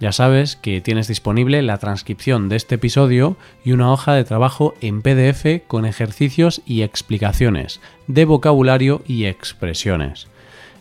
[0.00, 4.74] ya sabes que tienes disponible la transcripción de este episodio y una hoja de trabajo
[4.80, 10.28] en PDF con ejercicios y explicaciones de vocabulario y expresiones.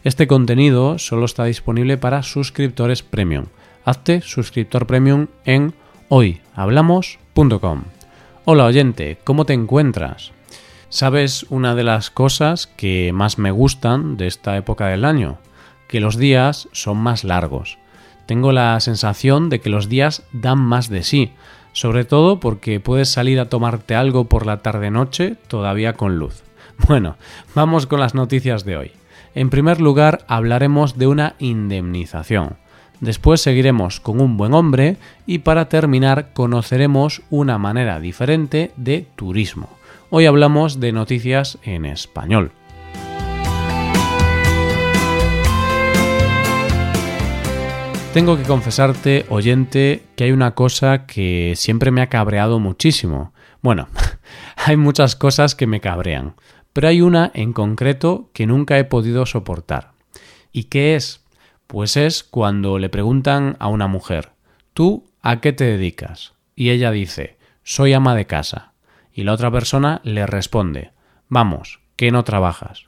[0.03, 3.45] Este contenido solo está disponible para suscriptores premium.
[3.85, 5.73] Hazte suscriptor premium en
[6.09, 7.84] hoyhablamos.com.
[8.45, 10.31] Hola oyente, ¿cómo te encuentras?
[10.89, 15.39] ¿Sabes una de las cosas que más me gustan de esta época del año?
[15.88, 17.77] Que los días son más largos
[18.27, 21.31] tengo la sensación de que los días dan más de sí,
[21.72, 26.44] sobre todo porque puedes salir a tomarte algo por la tarde-noche todavía con luz.
[26.88, 27.16] Bueno,
[27.56, 28.92] vamos con las noticias de hoy.
[29.34, 32.58] En primer lugar, hablaremos de una indemnización.
[33.00, 39.69] Después seguiremos con un buen hombre y para terminar conoceremos una manera diferente de turismo.
[40.12, 42.52] Hoy hablamos de noticias en español.
[48.13, 53.33] Tengo que confesarte, oyente, que hay una cosa que siempre me ha cabreado muchísimo.
[53.61, 53.89] Bueno,
[54.66, 56.35] hay muchas cosas que me cabrean,
[56.73, 59.91] pero hay una en concreto que nunca he podido soportar.
[60.52, 61.25] ¿Y qué es?
[61.67, 64.31] Pues es cuando le preguntan a una mujer,
[64.73, 66.33] ¿tú a qué te dedicas?
[66.55, 68.73] Y ella dice, soy ama de casa.
[69.13, 70.91] Y la otra persona le responde,
[71.28, 72.85] vamos, que no trabajas.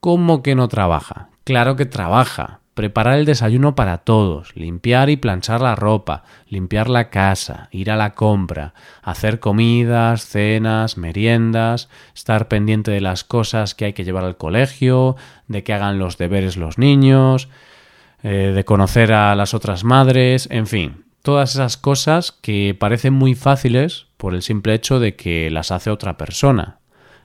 [0.00, 1.28] ¿Cómo que no trabaja?
[1.44, 7.10] Claro que trabaja preparar el desayuno para todos, limpiar y planchar la ropa, limpiar la
[7.10, 13.86] casa, ir a la compra, hacer comidas, cenas, meriendas, estar pendiente de las cosas que
[13.86, 15.16] hay que llevar al colegio,
[15.48, 17.48] de que hagan los deberes los niños,
[18.22, 23.34] eh, de conocer a las otras madres, en fin, todas esas cosas que parecen muy
[23.34, 26.78] fáciles por el simple hecho de que las hace otra persona,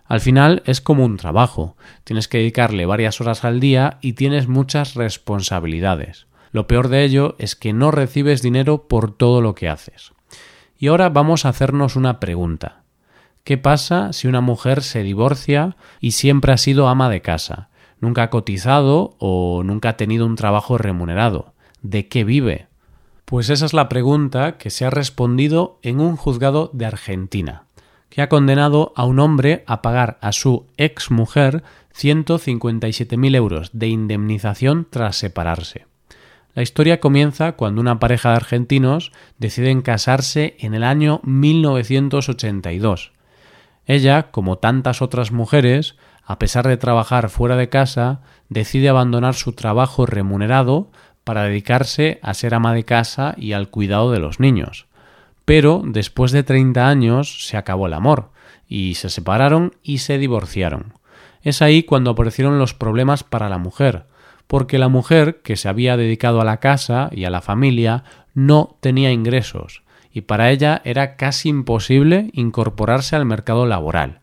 [0.08, 1.76] al final es como un trabajo,
[2.06, 6.28] tienes que dedicarle varias horas al día y tienes muchas responsabilidades.
[6.52, 10.14] Lo peor de ello es que no recibes dinero por todo lo que haces.
[10.80, 12.84] Y ahora vamos a hacernos una pregunta.
[13.44, 17.70] ¿Qué pasa si una mujer se divorcia y siempre ha sido ama de casa?
[18.00, 21.54] Nunca ha cotizado o nunca ha tenido un trabajo remunerado.
[21.82, 22.68] ¿De qué vive?
[23.26, 27.67] Pues esa es la pregunta que se ha respondido en un juzgado de Argentina
[28.10, 31.64] que ha condenado a un hombre a pagar a su ex mujer
[31.96, 35.86] 157.000 euros de indemnización tras separarse.
[36.54, 43.12] La historia comienza cuando una pareja de argentinos deciden casarse en el año 1982.
[43.86, 49.54] Ella, como tantas otras mujeres, a pesar de trabajar fuera de casa, decide abandonar su
[49.54, 50.90] trabajo remunerado
[51.24, 54.87] para dedicarse a ser ama de casa y al cuidado de los niños.
[55.48, 58.32] Pero después de 30 años se acabó el amor,
[58.68, 60.92] y se separaron y se divorciaron.
[61.42, 64.08] Es ahí cuando aparecieron los problemas para la mujer,
[64.48, 68.04] porque la mujer, que se había dedicado a la casa y a la familia,
[68.34, 74.20] no tenía ingresos, y para ella era casi imposible incorporarse al mercado laboral,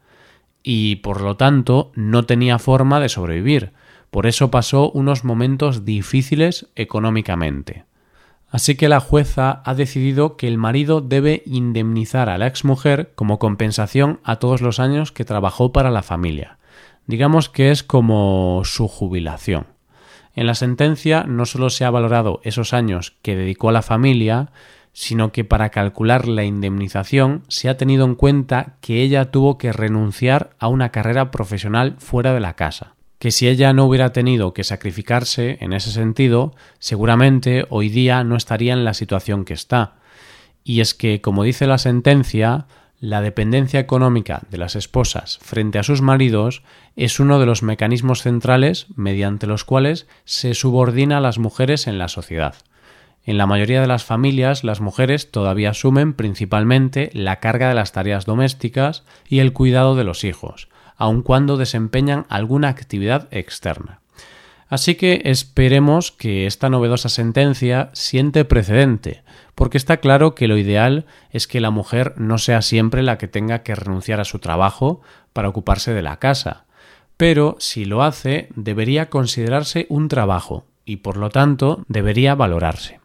[0.63, 3.73] y por lo tanto no tenía forma de sobrevivir,
[4.11, 7.87] por eso pasó unos momentos difíciles económicamente.
[8.51, 13.39] Así que la jueza ha decidido que el marido debe indemnizar a la exmujer como
[13.39, 16.59] compensación a todos los años que trabajó para la familia.
[17.07, 19.67] Digamos que es como su jubilación.
[20.35, 24.51] En la sentencia no solo se ha valorado esos años que dedicó a la familia,
[24.93, 29.73] sino que para calcular la indemnización se ha tenido en cuenta que ella tuvo que
[29.73, 32.95] renunciar a una carrera profesional fuera de la casa
[33.25, 38.37] que si ella no hubiera tenido que sacrificarse en ese sentido, seguramente hoy día no
[38.37, 39.95] estaría en la situación que está.
[40.63, 42.67] Y es que, como dice la sentencia,
[43.01, 46.63] la dependencia económica de las esposas frente a sus maridos
[46.97, 51.97] es uno de los mecanismos centrales mediante los cuales se subordina a las mujeres en
[51.97, 52.57] la sociedad.
[53.25, 57.93] En la mayoría de las familias las mujeres todavía asumen principalmente la carga de las
[57.93, 64.01] tareas domésticas y el cuidado de los hijos, aun cuando desempeñan alguna actividad externa.
[64.69, 69.23] Así que esperemos que esta novedosa sentencia siente precedente,
[69.55, 73.29] porque está claro que lo ideal es que la mujer no sea siempre la que
[73.29, 75.01] tenga que renunciar a su trabajo
[75.33, 76.65] para ocuparse de la casa,
[77.17, 83.04] pero si lo hace debería considerarse un trabajo y por lo tanto debería valorarse.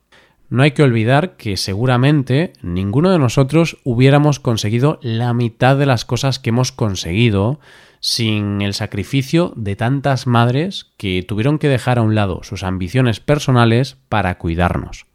[0.49, 6.05] No hay que olvidar que seguramente ninguno de nosotros hubiéramos conseguido la mitad de las
[6.05, 7.59] cosas que hemos conseguido
[7.99, 13.19] sin el sacrificio de tantas madres que tuvieron que dejar a un lado sus ambiciones
[13.19, 15.05] personales para cuidarnos.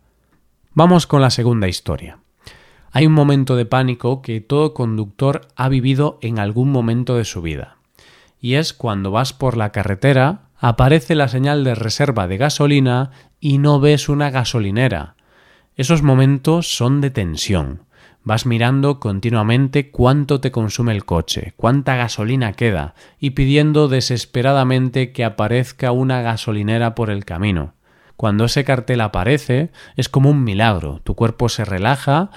[0.72, 2.18] Vamos con la segunda historia.
[2.92, 7.42] Hay un momento de pánico que todo conductor ha vivido en algún momento de su
[7.42, 7.78] vida.
[8.40, 13.10] Y es cuando vas por la carretera, aparece la señal de reserva de gasolina
[13.40, 15.13] y no ves una gasolinera.
[15.76, 17.82] Esos momentos son de tensión.
[18.22, 25.24] Vas mirando continuamente cuánto te consume el coche, cuánta gasolina queda, y pidiendo desesperadamente que
[25.24, 27.74] aparezca una gasolinera por el camino.
[28.16, 32.30] Cuando ese cartel aparece, es como un milagro, tu cuerpo se relaja,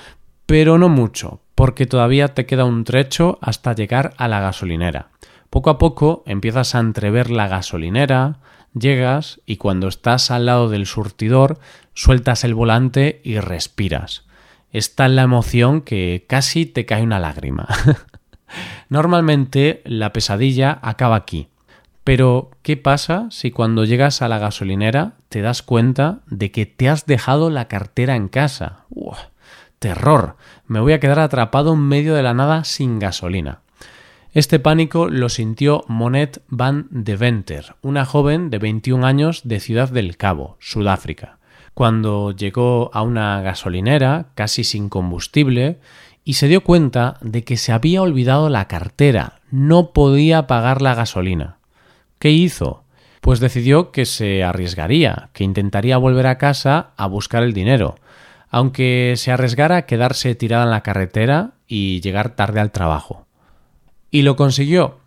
[0.48, 5.12] pero no mucho, porque todavía te queda un trecho hasta llegar a la gasolinera.
[5.52, 8.40] Poco a poco empiezas a entrever la gasolinera,
[8.80, 11.60] llegas y cuando estás al lado del surtidor
[11.94, 14.28] sueltas el volante y respiras
[14.72, 17.68] está en la emoción que casi te cae una lágrima.
[18.90, 21.50] Normalmente la pesadilla acaba aquí.
[22.04, 26.88] Pero, ¿qué pasa si cuando llegas a la gasolinera te das cuenta de que te
[26.88, 28.86] has dejado la cartera en casa?
[29.80, 30.38] ¡Terror!
[30.66, 33.60] Me voy a quedar atrapado en medio de la nada sin gasolina.
[34.38, 39.90] Este pánico lo sintió Monet van de Venter, una joven de 21 años de Ciudad
[39.90, 41.40] del Cabo, Sudáfrica
[41.74, 45.80] cuando llegó a una gasolinera casi sin combustible
[46.24, 50.94] y se dio cuenta de que se había olvidado la cartera, no podía pagar la
[50.94, 51.58] gasolina.
[52.20, 52.84] ¿Qué hizo?
[53.22, 57.96] Pues decidió que se arriesgaría, que intentaría volver a casa a buscar el dinero,
[58.50, 63.27] aunque se arriesgara a quedarse tirada en la carretera y llegar tarde al trabajo.
[64.12, 65.00] ¿Y lo consiguió?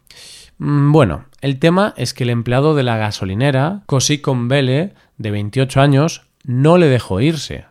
[0.59, 5.81] Mm, bueno, el tema es que el empleado de la gasolinera, Cosi Convele, de 28
[5.81, 7.65] años, no le dejó irse.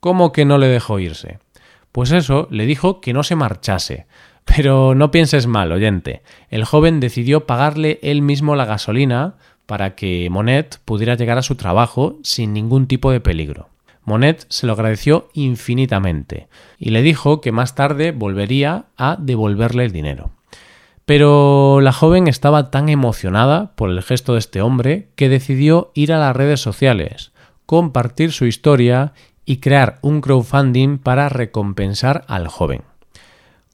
[0.00, 1.38] ¿Cómo que no le dejó irse?
[1.92, 4.06] Pues eso, le dijo que no se marchase.
[4.44, 6.22] Pero no pienses mal, oyente.
[6.50, 11.54] El joven decidió pagarle él mismo la gasolina para que Monet pudiera llegar a su
[11.54, 13.70] trabajo sin ningún tipo de peligro.
[14.04, 19.92] Monet se lo agradeció infinitamente y le dijo que más tarde volvería a devolverle el
[19.92, 20.32] dinero.
[21.04, 26.12] Pero la joven estaba tan emocionada por el gesto de este hombre que decidió ir
[26.12, 27.32] a las redes sociales
[27.66, 29.12] compartir su historia
[29.44, 32.82] y crear un crowdfunding para recompensar al joven.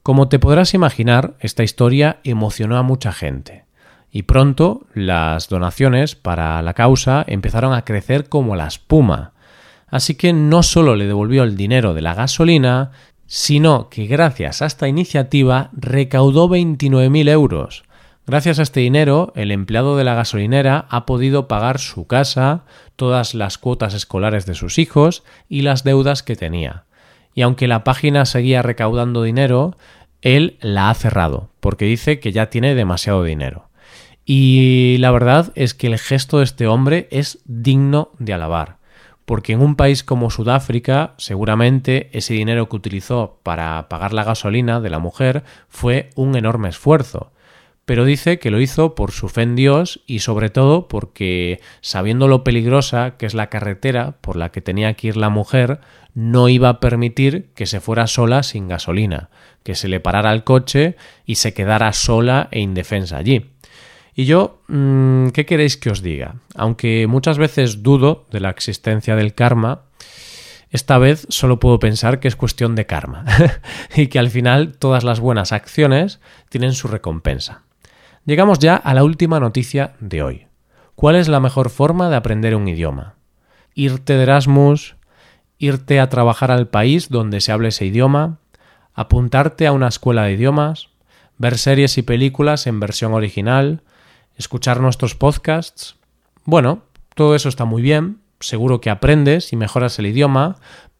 [0.03, 3.65] Como te podrás imaginar, esta historia emocionó a mucha gente
[4.11, 9.33] y pronto las donaciones para la causa empezaron a crecer como la espuma.
[9.87, 12.91] Así que no solo le devolvió el dinero de la gasolina,
[13.33, 17.85] sino que gracias a esta iniciativa recaudó 29.000 euros,
[18.27, 23.33] Gracias a este dinero, el empleado de la gasolinera ha podido pagar su casa, todas
[23.33, 26.83] las cuotas escolares de sus hijos y las deudas que tenía.
[27.33, 29.75] Y aunque la página seguía recaudando dinero,
[30.21, 33.69] él la ha cerrado, porque dice que ya tiene demasiado dinero.
[34.23, 38.77] Y la verdad es que el gesto de este hombre es digno de alabar,
[39.31, 44.81] porque en un país como Sudáfrica seguramente ese dinero que utilizó para pagar la gasolina
[44.81, 47.31] de la mujer fue un enorme esfuerzo
[47.85, 52.27] pero dice que lo hizo por su fe en Dios y sobre todo porque, sabiendo
[52.27, 55.79] lo peligrosa que es la carretera por la que tenía que ir la mujer,
[56.13, 59.29] no iba a permitir que se fuera sola sin gasolina,
[59.63, 63.50] que se le parara el coche y se quedara sola e indefensa allí.
[64.13, 66.35] Y yo, mm, ¿qué queréis que os diga?
[66.55, 69.83] Aunque muchas veces dudo de la existencia del karma,
[70.69, 73.25] esta vez solo puedo pensar que es cuestión de karma
[73.95, 77.63] y que al final todas las buenas acciones tienen su recompensa.
[78.25, 80.47] Llegamos ya a la última noticia de hoy.
[80.95, 83.15] ¿Cuál es la mejor forma de aprender un idioma?
[83.73, 84.95] ¿Irte de Erasmus?
[85.57, 88.37] ¿Irte a trabajar al país donde se hable ese idioma?
[88.93, 90.89] ¿Apuntarte a una escuela de idiomas?
[91.37, 93.81] ¿Ver series y películas en versión original?
[94.41, 95.97] ¿Escuchar nuestros podcasts?
[96.45, 96.81] Bueno,
[97.13, 100.55] todo eso está muy bien, seguro que aprendes y mejoras el idioma,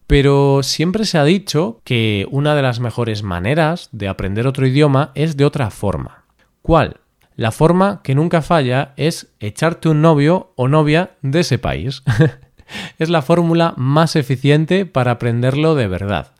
[0.05, 5.11] pero siempre se ha dicho que una de las mejores maneras de aprender otro idioma
[5.15, 6.25] es de otra forma.
[6.61, 6.99] ¿Cuál?
[7.35, 12.03] la forma que nunca falla es echarte un novio o novia de ese país.
[12.99, 16.33] es la fórmula más eficiente para aprenderlo de verdad.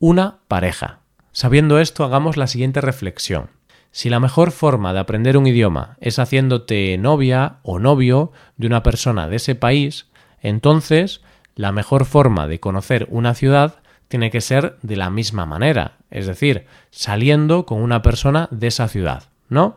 [0.00, 1.02] Una pareja.
[1.30, 3.50] Sabiendo esto, hagamos la siguiente reflexión.
[3.98, 8.84] Si la mejor forma de aprender un idioma es haciéndote novia o novio de una
[8.84, 10.06] persona de ese país,
[10.40, 11.20] entonces
[11.56, 16.28] la mejor forma de conocer una ciudad tiene que ser de la misma manera, es
[16.28, 19.74] decir, saliendo con una persona de esa ciudad, ¿no?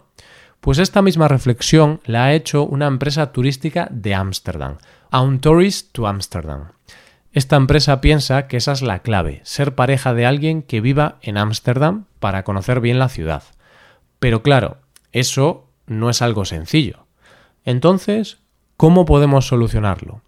[0.59, 4.77] Pues esta misma reflexión la ha hecho una empresa turística de Ámsterdam,
[5.11, 6.73] Un Tourist to Amsterdam.
[7.33, 11.39] Esta empresa piensa que esa es la clave, ser pareja de alguien que viva en
[11.39, 13.41] Ámsterdam para conocer bien la ciudad.
[14.21, 14.77] Pero claro,
[15.11, 17.07] eso no es algo sencillo.
[17.65, 18.37] Entonces,
[18.77, 20.21] ¿cómo podemos solucionarlo?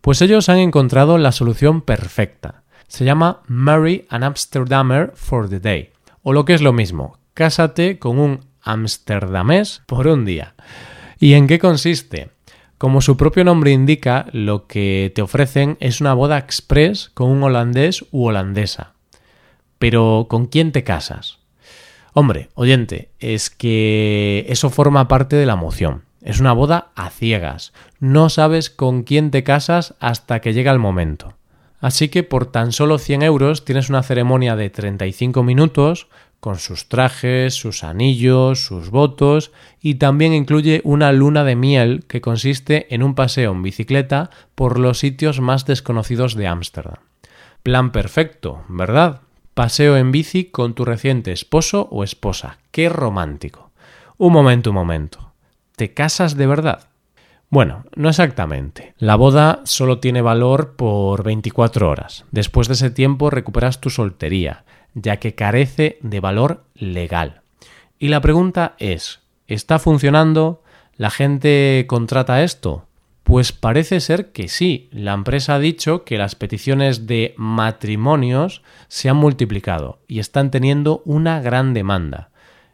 [0.00, 2.64] Pues ellos han encontrado la solución perfecta.
[2.88, 5.90] Se llama Marry an Amsterdammer for the Day.
[6.24, 10.56] O lo que es lo mismo, cásate con un amsterdamés por un día.
[11.20, 12.30] ¿Y en qué consiste?
[12.78, 17.44] Como su propio nombre indica, lo que te ofrecen es una boda express con un
[17.44, 18.94] holandés u holandesa.
[19.78, 21.45] Pero ¿con quién te casas?
[22.18, 26.04] Hombre, oyente, es que eso forma parte de la moción.
[26.22, 27.74] Es una boda a ciegas.
[28.00, 31.34] No sabes con quién te casas hasta que llega el momento.
[31.78, 36.08] Así que por tan solo 100 euros tienes una ceremonia de 35 minutos
[36.40, 42.22] con sus trajes, sus anillos, sus votos y también incluye una luna de miel que
[42.22, 46.96] consiste en un paseo en bicicleta por los sitios más desconocidos de Ámsterdam.
[47.62, 49.20] Plan perfecto, ¿verdad?
[49.56, 52.58] Paseo en bici con tu reciente esposo o esposa.
[52.72, 53.70] ¡Qué romántico!
[54.18, 55.32] Un momento, un momento.
[55.76, 56.88] ¿Te casas de verdad?
[57.48, 58.92] Bueno, no exactamente.
[58.98, 62.26] La boda solo tiene valor por 24 horas.
[62.32, 67.40] Después de ese tiempo recuperas tu soltería, ya que carece de valor legal.
[67.98, 70.62] Y la pregunta es, ¿está funcionando?
[70.96, 72.84] ¿La gente contrata esto?
[73.26, 74.88] Pues parece ser que sí.
[74.92, 81.02] La empresa ha dicho que las peticiones de matrimonios se han multiplicado y están teniendo
[81.04, 82.30] una gran demanda.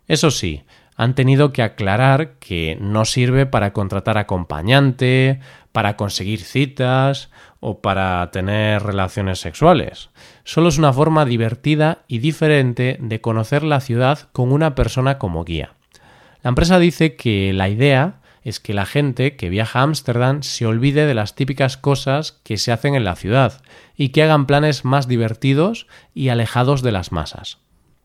[0.09, 5.41] Eso sí, han tenido que aclarar que no sirve para contratar acompañante,
[5.73, 7.31] para conseguir citas
[7.61, 10.11] o para tener relaciones sexuales.
[10.45, 15.45] Solo es una forma divertida y diferente de conocer la ciudad con una persona como
[15.45, 15.73] guía.
[16.43, 20.67] La empresa dice que la idea es que la gente que viaja a Ámsterdam se
[20.67, 23.63] olvide de las típicas cosas que se hacen en la ciudad
[23.97, 27.59] y que hagan planes más divertidos y alejados de las masas.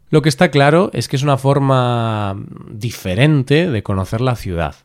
[0.09, 2.35] Lo que está claro es que es una forma
[2.69, 4.75] diferente de conocer la ciudad.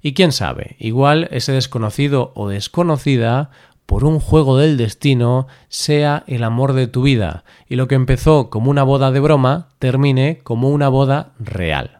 [0.00, 3.50] Y quién sabe, igual ese desconocido o desconocida
[3.84, 8.48] por un juego del destino sea el amor de tu vida y lo que empezó
[8.48, 11.99] como una boda de broma termine como una boda real.